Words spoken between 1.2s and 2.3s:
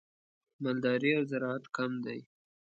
زراعت کم دي.